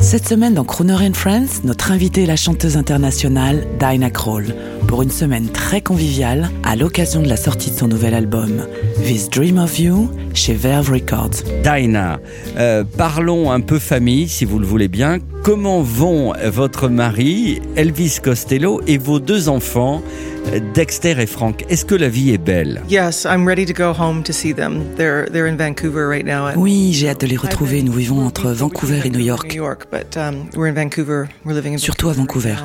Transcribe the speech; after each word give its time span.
Cette 0.00 0.28
semaine 0.28 0.54
dans 0.54 0.64
Croner 0.64 0.94
and 0.94 1.14
Friends, 1.14 1.62
notre 1.64 1.90
invitée 1.90 2.24
est 2.24 2.26
la 2.26 2.36
chanteuse 2.36 2.76
internationale 2.76 3.66
Dinah 3.80 4.10
Kroll 4.10 4.54
pour 4.86 5.02
une 5.02 5.10
semaine 5.10 5.48
très 5.48 5.80
conviviale 5.80 6.50
à 6.64 6.76
l'occasion 6.76 7.22
de 7.22 7.28
la 7.28 7.36
sortie 7.36 7.70
de 7.70 7.76
son 7.76 7.88
nouvel 7.88 8.14
album 8.14 8.66
This 9.04 9.28
Dream 9.28 9.58
of 9.58 9.78
You 9.78 10.10
chez 10.34 10.54
Verve 10.54 10.90
Records. 10.90 11.42
Dinah, 11.64 12.20
euh, 12.56 12.84
parlons 12.96 13.50
un 13.50 13.60
peu 13.60 13.78
famille, 13.78 14.28
si 14.28 14.44
vous 14.44 14.58
le 14.58 14.66
voulez 14.66 14.88
bien. 14.88 15.18
Comment 15.46 15.80
vont 15.80 16.32
votre 16.46 16.88
mari, 16.88 17.62
Elvis 17.76 18.18
Costello, 18.20 18.80
et 18.88 18.98
vos 18.98 19.20
deux 19.20 19.48
enfants, 19.48 20.02
Dexter 20.74 21.20
et 21.20 21.26
Frank? 21.26 21.64
Est-ce 21.68 21.84
que 21.84 21.94
la 21.94 22.08
vie 22.08 22.32
est 22.32 22.38
belle? 22.38 22.82
Yes, 22.90 23.24
I'm 23.24 23.46
ready 23.46 23.64
to 23.64 23.72
go 23.72 23.92
home 23.96 24.24
to 24.24 24.32
see 24.32 24.52
them. 24.52 24.82
They're 24.96 25.30
they're 25.30 25.46
in 25.46 25.56
Vancouver 25.56 26.08
right 26.08 26.26
now. 26.26 26.48
and 26.48 26.56
Oui, 26.56 26.90
j'ai 26.94 27.10
hâte 27.10 27.20
de 27.20 27.28
les 27.28 27.36
retrouver. 27.36 27.84
Nous 27.84 27.92
vivons 27.92 28.26
entre 28.26 28.50
Vancouver 28.50 29.02
et 29.04 29.08
New 29.08 29.18
New 29.18 29.24
York. 29.24 29.54
York, 29.54 29.86
but 29.92 30.16
um, 30.16 30.50
we're 30.56 30.68
in 30.68 30.74
Vancouver. 30.74 31.28
We're 31.44 31.54
living 31.54 31.74
in 31.74 31.78
Surtout 31.78 32.08
à 32.08 32.12
Vancouver. 32.14 32.56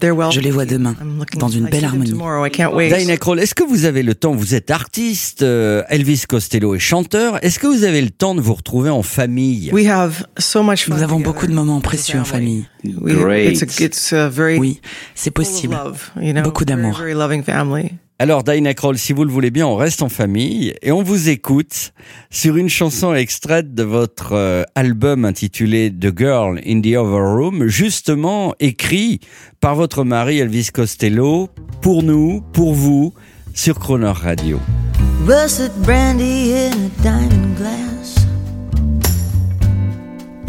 Je 0.00 0.40
les 0.40 0.50
vois 0.50 0.64
demain, 0.64 0.94
I'm 1.00 1.18
looking- 1.18 1.40
dans 1.40 1.48
une 1.48 1.66
I 1.66 1.70
belle 1.70 1.84
harmonie. 1.84 2.10
Tomorrow, 2.10 2.46
I 2.46 2.50
can't 2.50 2.72
wait. 2.74 2.96
Dinah 2.96 3.16
Kroll, 3.16 3.38
est-ce 3.40 3.54
que 3.54 3.64
vous 3.64 3.84
avez 3.84 4.02
le 4.02 4.14
temps 4.14 4.32
Vous 4.34 4.54
êtes 4.54 4.70
artiste, 4.70 5.42
euh, 5.42 5.82
Elvis 5.88 6.22
Costello 6.28 6.74
est 6.74 6.78
chanteur. 6.78 7.42
Est-ce 7.44 7.58
que 7.58 7.66
vous 7.66 7.84
avez 7.84 8.00
le 8.00 8.10
temps 8.10 8.34
de 8.34 8.40
vous 8.40 8.54
retrouver 8.54 8.90
en 8.90 9.02
famille? 9.02 9.70
We 9.72 9.86
have 9.88 10.24
so 10.38 10.62
much 10.62 10.84
fun. 10.86 10.94
Nous 10.96 11.02
avons 11.02 11.20
beaucoup 11.20 11.46
de 11.46 11.52
moments 11.54 11.80
précieux 11.80 12.18
en 12.20 12.24
famille. 12.24 12.66
We- 12.84 13.52
It's 13.52 13.62
a, 13.62 13.84
it's 13.84 14.12
a 14.12 14.28
very 14.28 14.58
Oui, 14.58 14.80
c'est 15.14 15.30
possible. 15.30 15.74
love, 15.74 16.10
you 16.20 16.32
know, 16.32 16.42
Beaucoup 16.42 16.64
d'amour. 16.64 17.00
Alors 18.20 18.42
Dinah 18.42 18.74
Kroll, 18.74 18.98
si 18.98 19.12
vous 19.12 19.24
le 19.24 19.30
voulez 19.30 19.50
bien, 19.50 19.66
on 19.66 19.76
reste 19.76 20.02
en 20.02 20.08
famille 20.08 20.74
et 20.82 20.90
on 20.90 21.04
vous 21.04 21.28
écoute 21.28 21.92
sur 22.30 22.56
une 22.56 22.68
chanson 22.68 23.14
extraite 23.14 23.74
de 23.74 23.84
votre 23.84 24.32
euh, 24.32 24.64
album 24.74 25.24
intitulé 25.24 25.92
The 25.92 26.16
Girl 26.18 26.60
in 26.66 26.80
the 26.80 26.96
Other 26.96 27.36
Room, 27.36 27.68
justement 27.68 28.54
écrit 28.58 29.20
par 29.60 29.76
votre 29.76 30.02
mari 30.02 30.38
Elvis 30.38 30.70
Costello, 30.72 31.48
pour 31.80 32.02
nous, 32.02 32.42
pour 32.52 32.74
vous, 32.74 33.14
sur 33.54 33.78
Croner 33.78 34.12
Radio. 34.12 34.58
Russet 35.24 35.70
brandy 35.84 36.54
in 36.54 36.72
a 36.72 37.02
diamond 37.02 37.56
glass. 37.56 38.16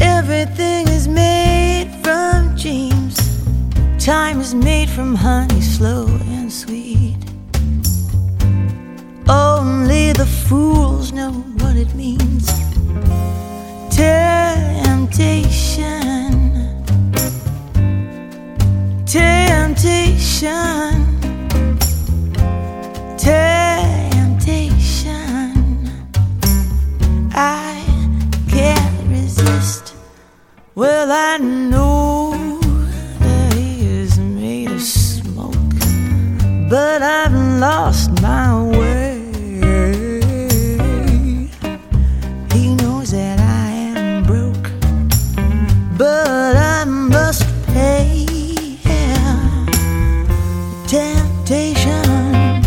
Everything 0.00 0.88
is 0.88 1.06
made 1.06 1.88
from. 2.02 2.28
Time 4.08 4.40
is 4.40 4.54
made 4.54 4.88
from 4.88 5.14
honey, 5.14 5.60
slow 5.60 6.06
and 6.30 6.50
sweet. 6.50 6.97
Only 9.30 10.12
the 10.12 10.24
fools 10.24 11.12
know 11.12 11.32
what 11.32 11.76
it 11.76 11.94
means. 11.94 12.46
Temptation. 13.94 15.18
Temptation. 19.04 20.48
Temptation. 23.18 24.48
I 27.34 27.84
can't 28.48 29.10
resist. 29.10 29.94
Well, 30.74 31.12
I 31.12 31.36
know 31.36 32.32
that 33.20 33.52
he 33.52 33.86
is 33.86 34.18
made 34.18 34.70
of 34.70 34.80
smoke, 34.80 35.52
but 36.70 37.02
I've 37.02 37.34
lost 37.60 38.22
my 38.22 38.62
way. 38.62 38.77
But 45.98 46.54
I 46.56 46.84
must 46.84 47.44
pay. 47.66 48.24
Temptation. 50.86 52.62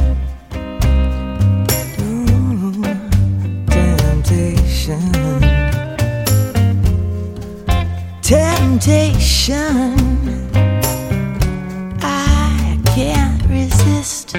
Temptation. 3.70 5.12
Temptation. 8.22 9.96
I 12.02 12.80
can't 12.94 13.42
resist. 13.48 14.36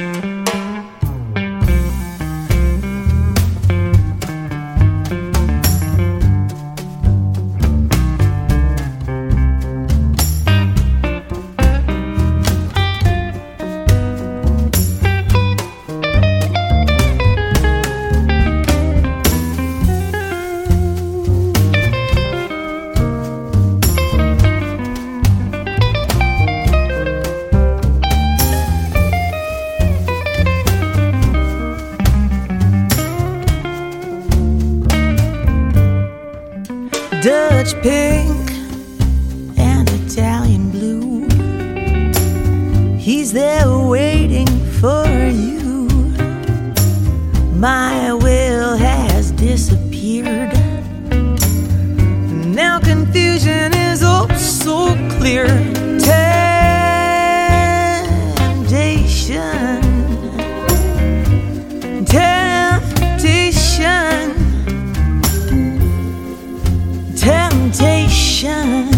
Dutch 37.63 37.81
pink 37.81 38.51
and 39.57 39.89
Italian 39.91 40.73
blue. 40.73 41.29
He's 42.97 43.33
there 43.33 43.79
waiting 43.79 44.49
for 44.81 45.07
you. 45.29 45.87
My 47.55 48.15
will 48.15 48.77
has 48.77 49.31
disappeared. 49.31 50.53
Now 52.53 52.81
confusion 52.81 53.73
is 53.75 54.03
oh 54.03 54.27
so 54.37 54.97
clear. 55.19 55.47
shine. 68.43 68.92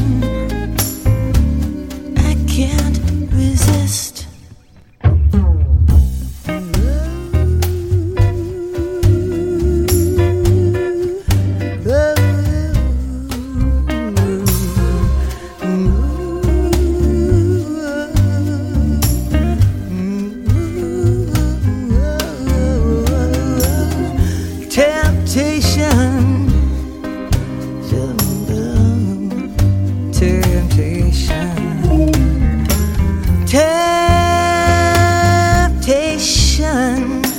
one. 36.74 37.33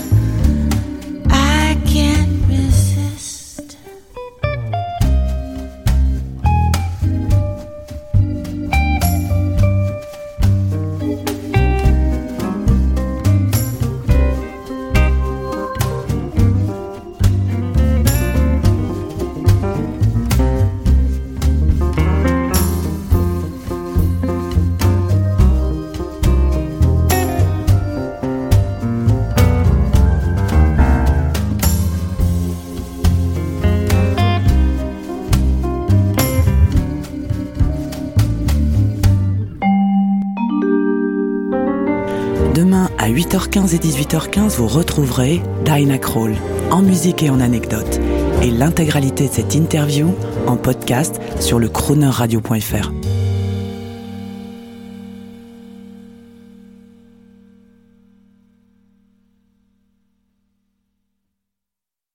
Demain 42.55 42.89
à 42.97 43.09
8h15 43.09 43.75
et 43.75 43.79
18h15, 43.79 44.55
vous 44.55 44.67
retrouverez 44.67 45.41
Dinah 45.65 45.97
Kroll 45.97 46.35
en 46.71 46.81
musique 46.81 47.21
et 47.21 47.29
en 47.29 47.41
anecdotes 47.41 47.99
et 48.41 48.49
l'intégralité 48.49 49.27
de 49.27 49.33
cette 49.33 49.55
interview 49.55 50.15
en 50.47 50.55
podcast 50.55 51.19
sur 51.41 51.59
le 51.59 51.67
chroneurradio.fr. 51.67 52.91